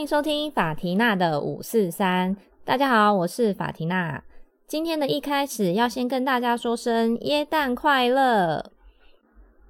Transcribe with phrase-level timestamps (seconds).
[0.00, 2.34] 欢迎收听法缇娜的五四三。
[2.64, 4.24] 大家好，我是法缇娜。
[4.66, 8.72] 今天的一开始要先跟大家说声耶诞快乐。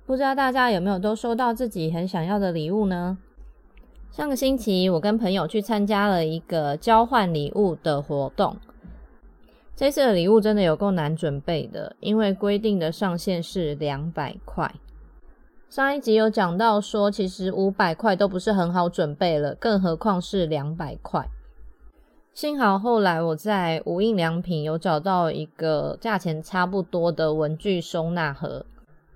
[0.07, 3.19] 不知道大家有没有都收到自己很想要的礼物呢？
[4.13, 8.57] 上个星期我跟朋友去参加了一个交换礼物的活动。
[9.75, 14.73] 这次的礼物真的有够难准备的，因为规定的上限是两百块。
[15.71, 21.29] 上一集有讲到说，其实五百块都不是很好准备了，更何况是两百块。
[22.35, 28.67] 幸好后来我在无印良品有找到一个价钱差不多的文具收纳盒。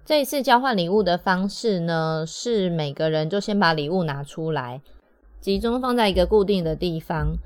[0.05, 4.80] 这一次交换礼物的方式呢，是每个人就先把礼物拿出来，
[5.41, 7.37] 集中放在一个固定的地方，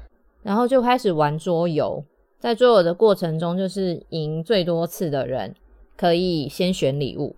[0.43, 2.05] 然后就开始玩桌游。
[2.39, 5.55] 在桌游的过程中，就是赢最多次的人
[5.97, 7.35] 可以先选礼物。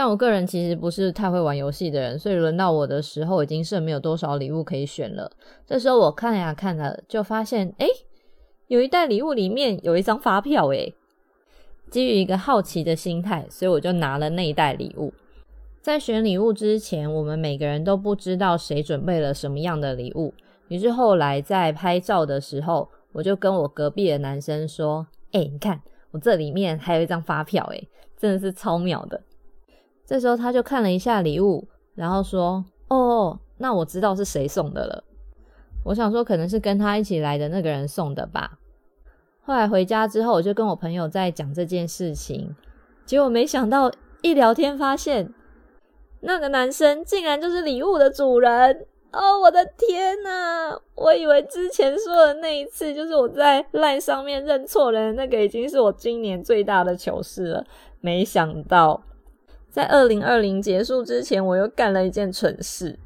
[0.00, 5.30] 但我个人其实不是太会玩游戏的人，所以轮到我的时候，已经剩没有多少礼物可以选了。
[5.66, 7.86] 这时候我看呀看了，就发现，哎，
[8.68, 10.90] 有一袋礼物里面有一张发票，哎，
[11.90, 15.12] 基于一个好奇的心态，所以我就拿了那一袋礼物。
[15.82, 20.32] 在选礼物之前，我们每个人都不知道谁准备了什么样的礼物。
[20.68, 27.82] 于是后来在拍照的时候，我就跟我隔壁的男生说：“哎，你看我这里面还有一张发票，哎，
[28.16, 29.20] 真的是超妙的。”
[30.10, 35.04] 这时候他就看了一下礼物，然后说：“哦，那我知道是谁送的了。”
[35.86, 38.58] 我想说可能是跟他一起来的那个人送的吧。
[39.42, 42.56] 后来回家之后，我就跟我朋友在讲这件事情，
[43.06, 43.88] 结果没想到
[44.22, 45.32] 一聊天发现，
[46.22, 48.86] 那个男生竟然就是礼物的主人。
[49.12, 50.76] 哦，我的天呐！
[50.96, 57.64] 我以为之前说的那一次，就是我在赖上面认错人那个，已经是我今年最大的糗事了。
[58.00, 59.04] 没想到。
[59.70, 62.98] 在二零二零结束之前，我又干了一件蠢事。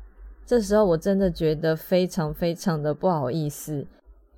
[0.46, 3.86] 这时候我真的觉得非常非常的不好意思，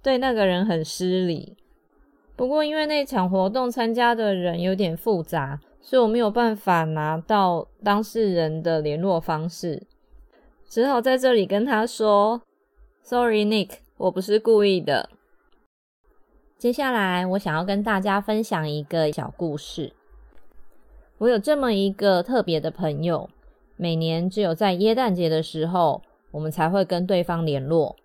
[0.02, 1.56] 对那个人很失礼。
[2.34, 9.84] 不过因为那场活动参加的人有点复杂，所以我没有办法拿到当事人的联络方式，
[10.68, 12.42] 只好在这里跟他说
[13.02, 15.08] ：“Sorry, Nick，我不是故意的。”
[16.58, 19.92] 接下来我想要跟大家分享一个小故事。
[21.18, 23.30] 我有这么一个特别的朋友，
[23.76, 27.96] 每年只有在耶诞节的时候，我们才会跟对方联络。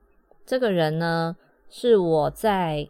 [0.46, 1.36] 这个人呢，
[1.70, 2.88] 是我在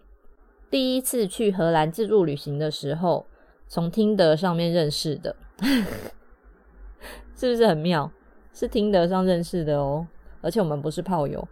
[0.69, 3.25] 第一次去荷兰自助旅行的时候，
[3.67, 5.35] 从听得上面认识的，
[7.35, 8.11] 是不是很妙？
[8.53, 10.05] 是听得上认识的哦，
[10.41, 11.47] 而且我们不是炮友，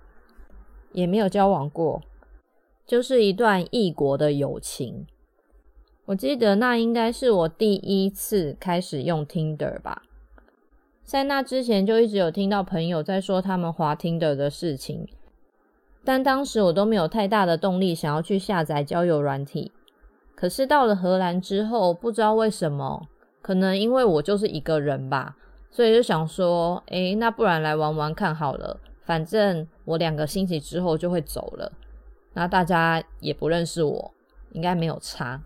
[0.91, 2.03] 也没有交往过，
[2.85, 5.08] 就是一段异国的友情。
[6.09, 10.02] 我记得那应该是我第一次开始用 Tinder 吧，
[11.03, 15.08] 在那之前就一直有听到朋友在说他们滑 Tinder 的事情，
[16.03, 19.72] 但当时我都没有太大的动力想要去下载交友软体。
[20.34, 23.08] 可是到了荷兰之后，不知道为什么，
[23.44, 25.38] 可能因为我就是一个人吧，
[25.70, 31.72] 所以就想说，诶，那不然来玩玩看好了，反正我两个星期之后就会走了，
[32.34, 34.12] 那大家也不认识我，
[34.53, 35.44] 应该没有差。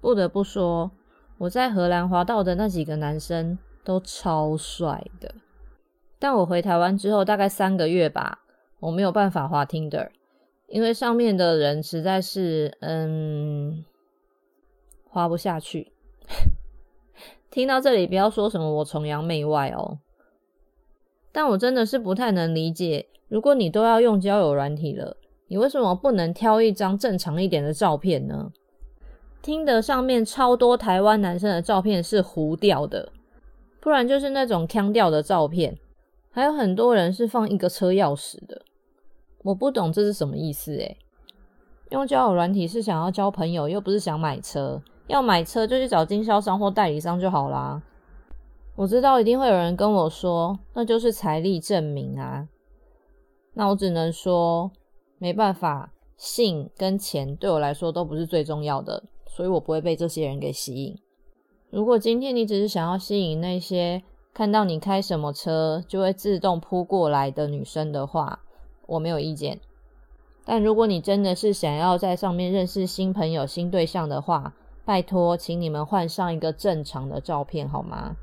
[0.00, 0.90] 不得不说，
[1.38, 5.34] 我在荷兰滑到的那几个男生都超帅的。
[6.18, 8.40] 但我回台湾之后，大概三个月吧，
[8.80, 10.10] 我没有办法滑 Tinder，
[10.68, 13.84] 因为上面的人实在是，嗯，
[15.08, 15.92] 滑不下去。
[17.50, 19.98] 听到这里，不要说什么我崇洋媚外哦。
[21.32, 25.16] 但我真的是不太能理解，如果你都要用交友软体了，
[25.48, 28.52] 你为什么不能挑一张正常一点的照片呢？
[29.42, 33.10] 听得上面超多台湾男生的照片是糊掉的，
[33.80, 35.78] 不然就是那种腔调的照片，
[36.30, 38.62] 还有很多人是放一个车钥匙的，
[39.42, 40.98] 我不懂这是什么意思诶。
[41.88, 47.82] 用交友软体是想要交朋友，又不是想买车，要买车就去找经销商或代理商就好啦。
[48.76, 52.46] 我知道一定会有人跟我说，那就是财力证明啊，
[53.54, 54.70] 那我只能说
[55.18, 59.02] 没办法，性跟钱对我来说都不是最重要的。
[59.32, 60.98] 所以我不会被这些人给吸引。
[61.70, 64.02] 如果今天你只是想要吸引那些
[64.34, 68.40] 看到你开什么车就会自动扑过来的女生的话，
[68.86, 69.60] 我没有意见。
[70.44, 74.52] 但如果你真的是想要在上面认识新朋友、新对象的话，
[74.84, 78.16] 拜托，请你们换上一个正常的照片好吗？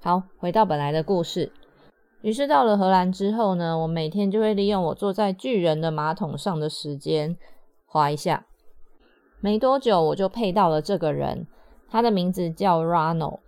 [0.00, 1.52] 好，回到本来的故事。
[2.22, 7.36] 于是到了荷兰之后呢，我每天就会利用我坐在巨人的马桶上的时间，
[7.86, 8.46] 滑一下。
[9.42, 11.48] 没多久，我就配到了这个人，
[11.90, 13.40] 他的名字叫 Rano。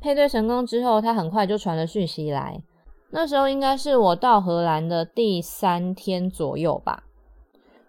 [0.00, 2.60] 配对成功之后，他很快就传了讯息来。
[3.10, 7.04] 那时候应该是我到荷兰的第三天左右吧。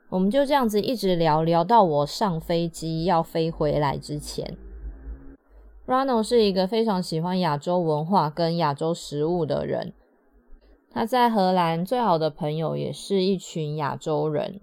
[0.09, 4.55] 我们就这样子一直聊聊到我上飞机要飞回来之前。
[5.87, 9.91] Ronal 是一个非常喜欢亚洲文化跟亚洲食物的人。
[10.91, 14.61] 他在荷兰最好的朋友也是一群亚洲人。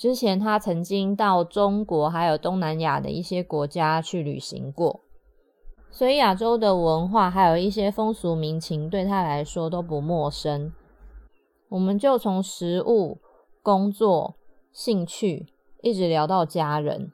[0.00, 5.00] 之前他曾经到中国还有东南亚的一些国家去旅行过，
[5.90, 10.72] 所以亚洲的文化还有一些风俗民情对他来说都不陌生。
[11.68, 13.18] 我们就从食物、
[13.62, 14.36] 工作、
[14.72, 15.44] 兴趣
[15.82, 17.12] 一直聊到家人，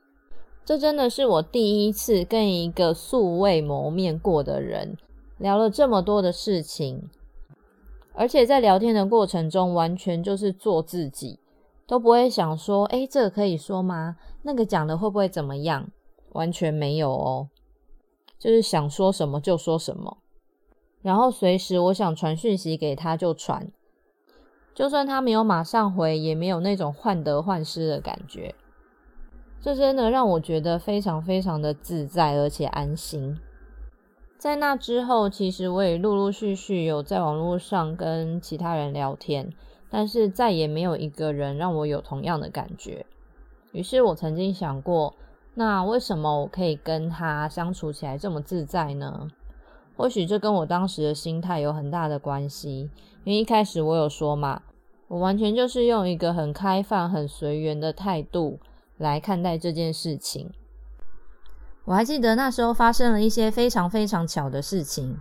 [0.65, 4.97] 这真的是我第一次跟一个素未谋面过的人
[5.39, 7.11] 聊了这么多的事情。
[8.15, 11.41] 而且在聊天的过程中，完全就是做自己，
[11.87, 14.17] 都不会想说：“哎，这个可以说吗？
[14.43, 15.89] 那个讲的会不会怎么样？”
[16.33, 17.49] 完全没有哦，
[18.39, 20.19] 就是想说什么就说什么，
[21.01, 23.73] 然后随时我想传讯息给他就传，
[24.75, 28.55] 就算他没有马上回，也没有那种患得患失的感觉。
[29.63, 33.39] 这真的让我觉得非常非常的自在，而且安心。
[34.37, 39.51] 在那之后，其实我也陆陆续续有在网络上跟其他人聊天，
[39.91, 43.07] 但是再也没有一个人让我有同样的感觉。
[43.73, 45.15] 于是我曾经想过，
[45.55, 49.29] 那为什么我可以跟他相处起来这么自在呢？
[49.97, 52.91] 或许这跟我当时的心态有很大的关系。
[53.25, 54.63] 因为一开始我有说嘛，
[55.09, 58.59] 我完全就是用一个很开放、很随缘的态度
[58.99, 60.51] 来看待这件事情。
[61.87, 65.19] 我还记得那时候发生了一些非常非常巧的事情。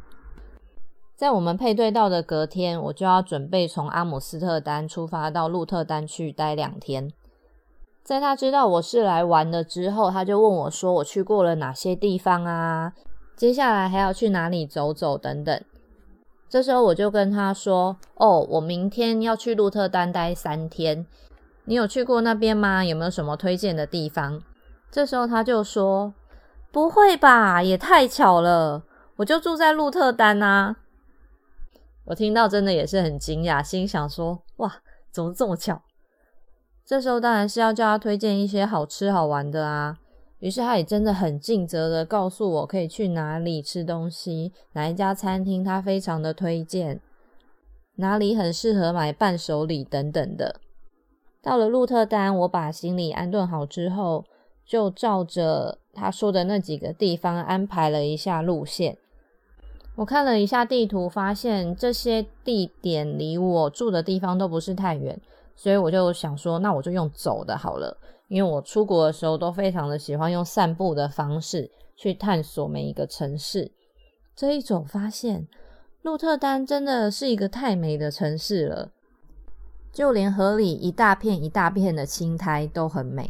[1.16, 7.12] 在我们配对到的隔天，我就要准备从阿姆斯特丹出发到鹿特丹去待两天。
[8.04, 12.94] 在他知道我是来玩的之后，他就问我说：“我去过了哪些地方啊？
[13.36, 15.64] 接下来还要去哪里走走等等。”
[16.50, 21.08] 这时候我就跟他说：“哦，我明天要去鹿特丹待三天。
[21.64, 22.84] 你有去过那边吗？
[22.84, 24.42] 有没有什么推荐的地方？”
[24.92, 26.14] 这时候他就说。
[26.72, 28.84] 不会吧，也太巧了！
[29.16, 30.76] 我就住在鹿特丹啊。
[32.06, 34.82] 我听到真的也是很惊讶，心想说：哇，
[35.12, 35.82] 怎么这么巧？
[36.86, 39.98] 这时候当然是要叫他推荐一些好吃好玩的啊。
[40.40, 47.02] 于是他也真的很尽责的告诉我可以去哪里吃东西，哪一家餐厅他非常的推荐，
[47.96, 50.60] 哪里很适合买伴手礼等等的。
[51.42, 54.26] 到了鹿特丹，我把行李安顿好之后，
[54.66, 55.80] 就照着。
[55.98, 58.98] 他说的那几个地方安排了一下路线，
[59.96, 65.20] 我看了一下地图，发现这些地点离我住的地方都不是太远，
[65.56, 67.98] 所以我就想说，那我就用走的好了。
[68.28, 73.72] 因为我出国的时候都非常的喜欢用散步的方式去探索每一个城市。
[74.36, 75.48] 这一走发现，
[76.02, 78.92] 鹿特丹真的是一个太美的城市了，
[79.94, 83.30] 就连河里一大片一大片的青苔都很美。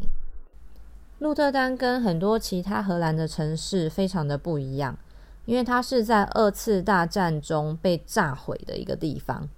[1.18, 4.98] 鹿特丹跟很多其他荷兰的城市非常的不一样，
[5.46, 9.48] 因为它是在二次大战中被炸毁的一个地方，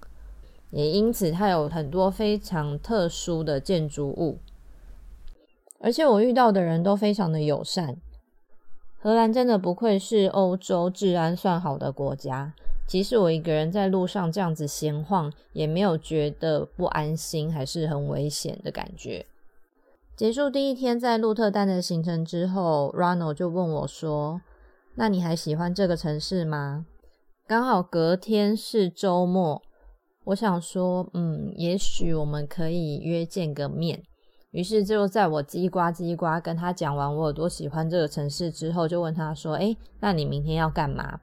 [0.71, 4.39] 也因此它有很多非常特殊的建筑物。
[5.81, 7.97] 而且我遇到的人都非常的友善，
[9.01, 12.53] 荷兰真的不愧是欧洲治安算好的国家，
[12.85, 19.25] 即使我一个人在路上这样子闲晃，也没有觉得不安心，还是很危险的感觉。
[20.17, 24.41] 结束第一天在鹿特丹的行程之后，Ronald 就问我说
[24.95, 26.85] ：“那你还喜欢这个城市吗？”
[27.47, 29.61] 刚好隔天是周末，
[30.25, 34.03] 我想说，嗯，也许我们可以约见个面。
[34.51, 41.19] 于是就在我叽呱叽呱跟他讲完我有多喜欢这个城市之后，就问他说：“诶，那你明天要干嘛？”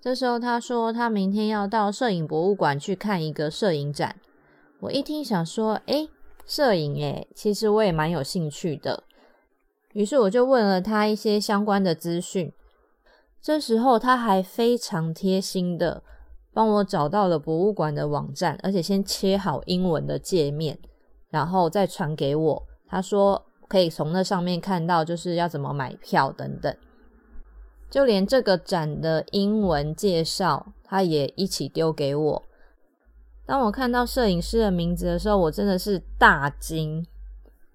[0.00, 4.16] 这时候他说他明天要到摄影博物馆去看一个摄影展。
[4.80, 6.08] 我一听想说：“诶。
[6.46, 9.02] 摄影诶，其实我也蛮有兴趣的，
[9.94, 12.52] 于是我就问了他一些相关的资讯。
[13.40, 16.02] 这时候他还非常贴心的
[16.52, 20.78] 帮我找到了博物馆的网站，而且先切好英文的界面，
[21.30, 22.66] 然后再传给我。
[22.86, 26.76] 他说可以从那上面看到就是要怎么买票等等，
[27.90, 32.42] 就连这个展的英文介绍他也一起丢给我。
[33.46, 37.06] 当我看到摄影师的名字的时候，我真的是大惊。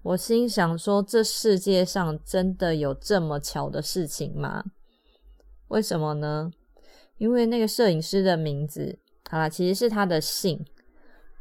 [0.02, 4.64] 我心想说：这世界上真的有这么巧的事情吗？
[5.68, 6.50] 为什么呢？
[7.18, 10.64] 因为那个摄影师的名字，好啦，其实是他的姓，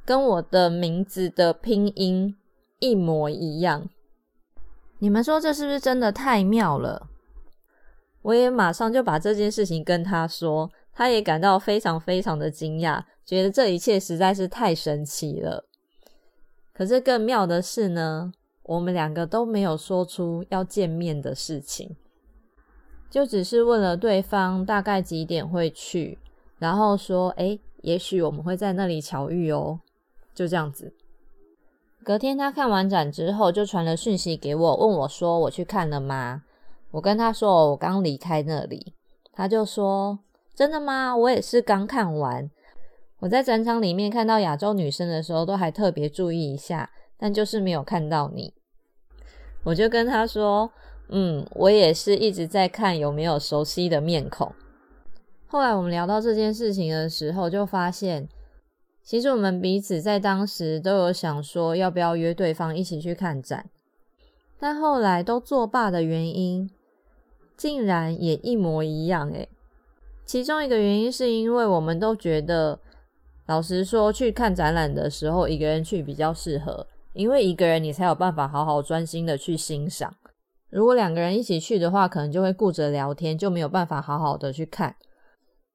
[0.05, 2.35] 跟我的名字的拼音
[2.79, 3.89] 一模一样。
[4.99, 7.07] 你们说这是不是真的太妙了？
[8.23, 10.69] 我也马上就把这件事情跟他说。
[10.91, 15.65] 他也感到非常非常的惊讶，觉得这一切实在是太神奇了。
[16.73, 18.33] 可是更妙的是呢，
[18.69, 21.95] 我们两个都没有说出要见面的事情，
[23.09, 26.19] 就只是问了对方大概几点会去，
[26.59, 29.79] 然后说：“哎，也许我们会在那里巧遇哦。”
[30.35, 30.93] 就这样子。
[32.03, 36.43] 隔天他看完展之后，就传了讯息给我，问我说：“我去看了吗？”
[36.91, 38.93] 我跟他说：“我刚离开那里。”
[39.33, 40.19] 他就说
[40.53, 41.17] ：“真的吗？
[41.17, 42.47] 我也是刚看完。”
[43.21, 48.53] 我在展场里面看到亚洲女生的时候，都还特别注意一下，但就是没有看到你。
[49.63, 50.71] 我就跟他说
[51.09, 54.53] ：“嗯，我也是一直在看有没有熟悉的面孔。”
[55.47, 58.27] 后来我们聊到这件事情的时候，就发现
[59.03, 63.69] 其实我们彼此在当时都有想说要不要约对方一起去看展，
[64.59, 66.69] 但后来都作罢的原因，
[67.57, 69.29] 竟然也一模一样。
[69.31, 69.49] 诶
[70.25, 72.79] 其中一个原因是因为我们都觉得。
[73.47, 76.85] 老实说，去看展览的时候，一个人去比较适合，
[77.19, 80.15] 因为一个人你才有办法好好专心的去欣赏。
[80.69, 84.95] 如果两个人一起去的话，可能就会顾着聊天，就没有办法好好的去看。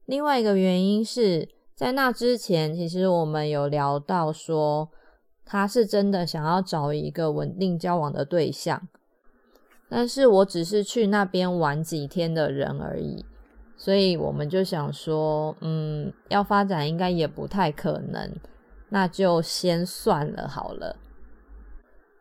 [0.07, 4.89] 另外一个原因是在那之前，其实我们有聊到说，
[5.45, 8.89] 他是真的想要找一个稳定交往的对象，
[9.91, 13.23] 但是我只是去那边玩几天的人而已。
[13.77, 18.33] 所以我们就想说，嗯，要发展应该也不太可能，
[18.89, 20.97] 那就先算了好了。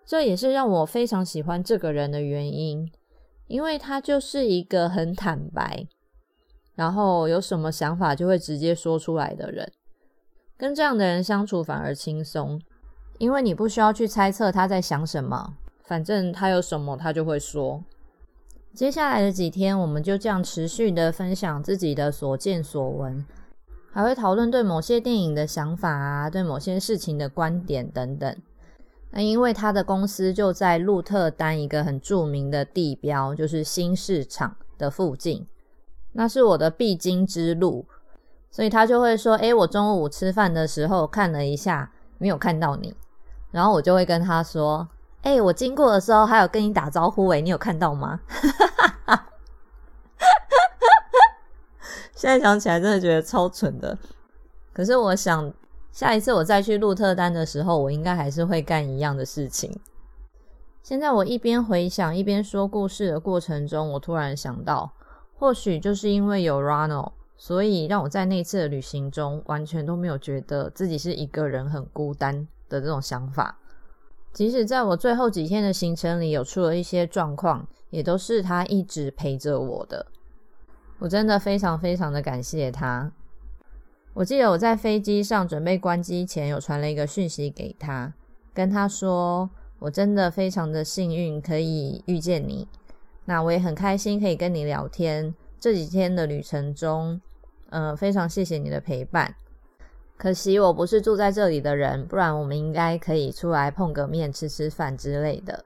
[0.06, 2.92] 这也是让我非常喜欢这个人的原因，
[3.48, 5.88] 因为他就是一个很坦白，
[6.76, 9.72] 然后有什么想法就会直接说出来的人。
[10.58, 12.62] 跟这样的人相处反而轻松，
[13.18, 17.84] 因为你不需要去猜测他在想什么，反正他有什么他就会说。
[18.74, 23.26] 接下来的几天，我们就这样持续的分享自己的所见所闻，
[23.92, 28.36] 还会讨论对某些电影的想法啊，对某些事情的观点等等。
[29.14, 35.48] 那因为他的公司就在鹿特丹一个很著名的地标，就是新市场的附近，
[36.14, 37.86] 那是我的必经之路，
[38.52, 42.94] 所以他就会说：“诶，我中午吃饭的时候看了一下，没有看到你。”
[43.52, 44.90] 然后我就会跟他说。
[45.22, 48.20] 哎，我经过的时候还有跟你打招呼，哎，你有看到吗？
[52.14, 53.98] 现在想起来真的觉得超蠢的。
[54.74, 55.50] 可是我想，
[55.94, 59.80] 下一次我再去鹿特丹的时候，我应该还是会干一样的事情。
[60.82, 64.92] 现在我一边回想一边说故事的过程中，我突然想到，
[65.38, 73.60] 或许就是因为有 Ronald，所以让我在那次的旅行中完全都没有觉得自己是一个人很孤单的这种想法。
[74.34, 80.08] 即使在我最后几天的行程里有出了一些状况，也都是他一直陪着我的。
[80.98, 83.12] 我真的非常非常的感谢他。
[84.14, 88.14] 我记得我在飞机上准备关机前，有传了一个讯息给他，
[88.54, 92.68] 跟他说我真的非常的幸运可以遇见你。
[93.26, 95.34] 那我也很开心可以跟你聊天。
[95.60, 97.20] 这几天的旅程中，
[97.70, 99.34] 呃，非常谢谢你的陪伴。
[100.16, 105.66] 可惜我不是住在这里的人，不然我们应该可以出来碰个面、吃吃饭之类的。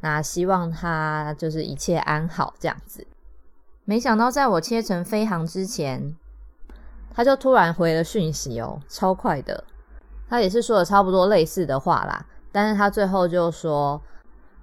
[0.00, 3.06] 那希望他就是一切安好这样子。
[3.84, 6.16] 没想到在我切成飞航之前，
[7.14, 9.62] 他就突然回了讯息哦，超快的。
[10.28, 14.00] 他也是说了差不多类似的话啦，但是他最后就说：“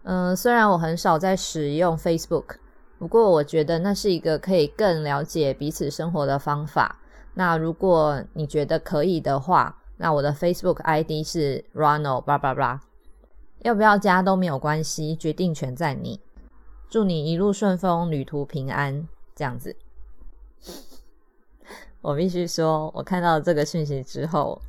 [0.03, 2.55] 嗯，虽然我很少在使用 Facebook，
[2.99, 6.97] 不过我觉得那是一个可以更了解彼此生活的方法。”
[7.33, 12.81] 那如果你觉得可以的话，那我的 Facebook ID 是 Ronald，叭叭叭，
[13.59, 16.19] 要不要加都没有关系，决定权在你。
[16.89, 19.77] 祝你一路顺风，旅途平安，这样子。
[22.01, 24.59] 我必须说，我看到这个讯息之后，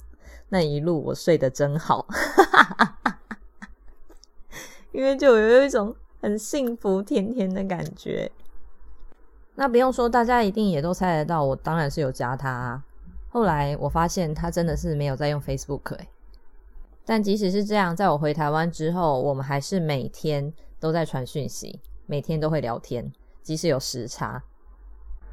[0.50, 2.06] 那一路我睡得真好，
[4.92, 8.30] 因为就有一种很幸福甜甜的感觉。
[9.54, 12.82] 那不用说，大家一定也都猜得到，我当然是有加他。
[13.30, 16.08] 后来我发现他真的是没有在用 Facebook 哎。
[17.04, 23.10] 但即使是这样，在我回台湾之后，我们还是每天都在传讯息，每天都会聊天，
[23.42, 24.44] 即使有时差。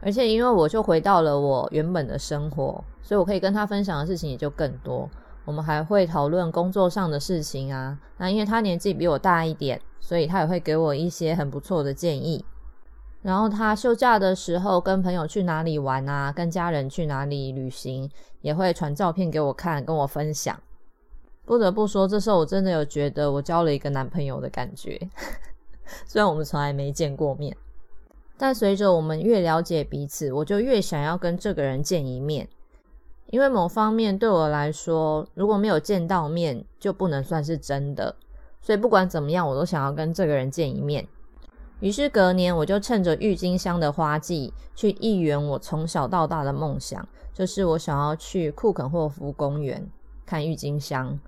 [0.02, 5.10] 而且因为我就回到了我原本的生活，所以我可以跟他分享的事情也就更多。
[5.46, 7.98] 我们还会讨论工作上的事情啊。
[8.18, 12.46] 那因为他年纪比我大一点，所以他也会给我一些很不错的建议。
[13.22, 16.32] 然后他休假的时候跟朋友去哪里玩啊？
[16.32, 18.10] 跟家人去哪里旅行，
[18.42, 20.58] 也会传照片给我看，跟我分享。
[21.46, 24.98] 不得不说，这时候我真的有觉得我交了一个男朋友的感觉，
[26.06, 27.58] 虽然我们从来没见过面。
[28.40, 32.48] 但随着我们越了解彼此，我就越想要跟这个人见一面。
[33.26, 38.16] 因为某方面对我来说，如果没有见到面，就不能算是真的。
[38.62, 41.06] 所以不管怎么样，我都想要跟这个人见一面。
[41.82, 49.86] 于是隔年，我就趁着郁金香的花季，去一圆我从小到大的梦想，就是我想要去库肯霍夫公园
[50.26, 51.20] 看郁金香。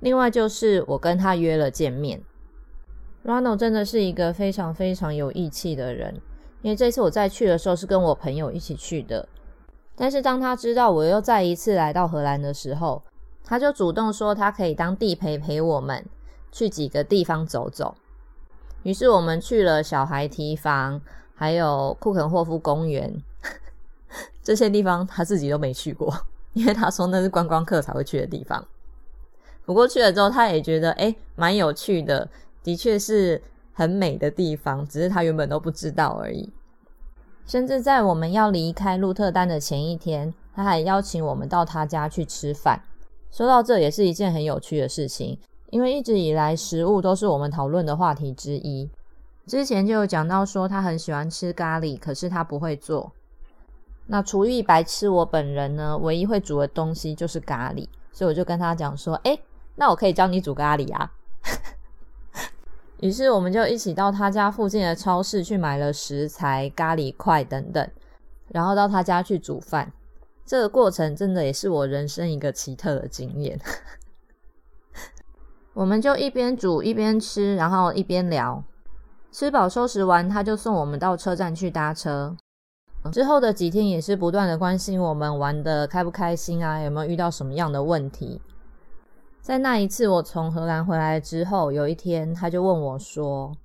[0.00, 2.22] 另外就是我跟他约了见面。
[3.24, 6.20] Ronald 真的是一个非常非常有义气的人，
[6.62, 9.28] 因为这次我再去的时候是跟我朋友一起去的。
[9.94, 13.02] 但是当他知道我又再一次来到荷兰的时候，
[13.44, 16.06] 他就主动说他可以当地陪陪我们
[16.50, 17.94] 去几个地方走走。
[18.82, 21.02] 于是我们去了小孩提房，
[21.34, 23.22] 还有库肯霍夫公园
[24.42, 26.10] 这些地方，他自己都没去过，
[26.54, 28.66] 因为他说那是观光客才会去的地方。
[29.66, 32.26] 不过去了之后，他也觉得哎，蛮有趣的，
[32.62, 36.52] 的确是很美的地方，只是他原本都不知道而已。
[37.46, 42.80] 甚至在我们要离开鹿特丹的前一天，他还邀请我们到他家去吃饭。
[43.30, 45.38] 说到这也是一件很有趣的事情，
[45.70, 48.88] 因为一直以来食物都是我们讨论的话题之一。
[49.46, 53.10] 之前就有讲到说他很喜欢吃咖喱，可是他不会做。
[54.06, 59.38] 那厨艺白痴我本人呢，唯一会煮的东西就是咖喱，所以我就跟他讲说：“哎，
[59.76, 61.10] 那我可以教你煮咖喱啊。”
[63.00, 67.90] 于是我们就一起到他家附近的超市去买了食材、咖喱块等等，
[68.48, 69.92] 然后到他家去煮饭。
[70.44, 73.58] 这个过程真的也是我人生一个奇特的经验。
[75.72, 78.62] 我们就一边煮一边吃，然后一边聊。
[79.32, 82.36] 吃饱收拾完，他就送我们到车站去搭车。
[83.12, 88.42] 之后的几天也是不断的关心我们玩的开不开心啊，有没有遇到什么样的问题。
[89.40, 93.56] 在那一次我从荷兰回来之后，有一天他就问我说：“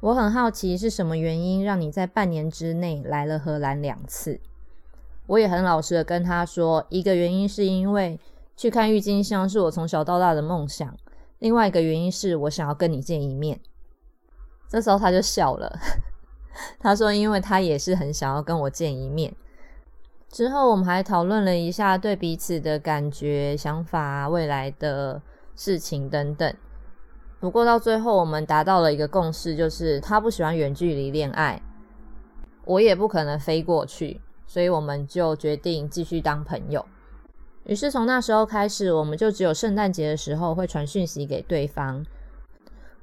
[0.00, 4.40] 我很好奇是什么原因让你在半年之内来了荷兰两次？”
[5.28, 8.18] 我也很老实的跟他说：“一个原因是因为
[8.56, 10.96] 去看郁金香是我从小到大的梦想，
[11.38, 13.60] 另外一个原因是我想要跟你见一面。”
[14.66, 15.78] 这时候他就笑了，
[16.80, 19.32] 他说：“因为他也是很想要跟我见一面。”
[20.30, 25.20] 之后，我们还讨论了一下对彼此的感觉、想法、未来的
[25.56, 26.54] 事情等等。
[27.40, 31.60] 不过到最后，我们达到了一个共识，就是他不喜欢远距离恋爱，
[32.64, 36.86] 我也不可能飞过去，所以我们就决定继续当朋友。
[37.64, 42.06] 于是从那时候开始，我们就只有圣诞节的时候会传讯息给对方，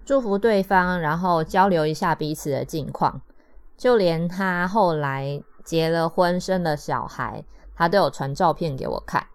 [0.06, 3.20] 祝福对方，然后交流一下彼此的近况。
[3.76, 5.44] 就连他后来。
[5.68, 7.44] 结了婚，生了小孩，
[7.76, 9.28] 他都有传照片给我看。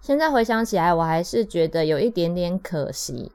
[0.00, 3.30] 现在回想起来，我还是觉得有一点点可惜，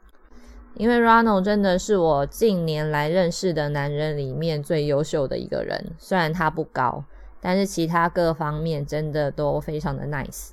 [0.74, 5.96] 因为 Ronald 真的是我近年来认识的男人里面最优秀的一个人。
[5.98, 7.06] 虽然他不高，
[7.40, 10.50] 但是其他各方面真的都非常的 nice。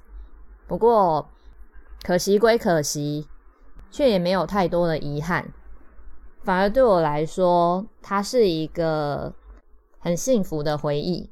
[0.68, 1.28] 不过
[2.04, 3.26] 可惜归可惜，
[3.90, 5.52] 却也没有太多的遗憾，
[6.44, 9.34] 反而对我来说，他是一个。
[10.06, 11.28] 很幸福的回忆，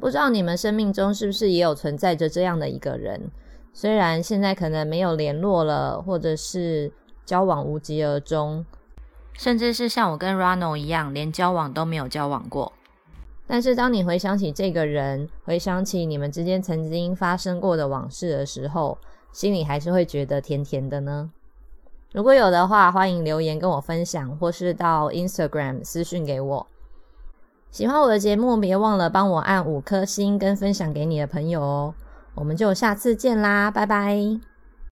[0.00, 3.30] 不知道你们生命中是不是也有存在着这样的一个人？
[3.72, 6.90] 虽然现在可能没有联络了，或者是
[7.24, 8.66] 交往无疾而终，
[9.32, 12.72] 甚至是像我跟 Rano 一样，连交往都没有交往过。
[13.46, 18.98] 但是当你回想起这个人，回想起你们之间曾经发生过的往事的时候，
[19.32, 21.30] 心里还是会觉得甜甜的呢。
[22.10, 26.66] 如果有的话，欢迎留言跟我分享，或是到 Instagram 私讯给我。
[27.70, 31.94] 喜欢我的节目，别忘了帮我按五颗星跟分享给你的朋友哦。
[32.34, 34.47] 我们就下次见啦，拜拜。